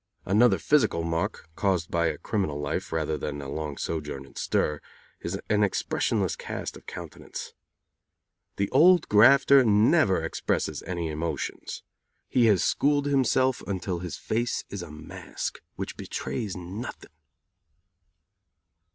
[0.25, 4.35] Another physical mark, caused by a criminal life rather than by a long sojourn in
[4.35, 4.81] stir,
[5.19, 7.53] is an expressionless cast of countenance.
[8.55, 11.83] The old grafter never expresses any emotions.
[12.27, 17.13] He has schooled himself until his face is a mask, which betrays nothing.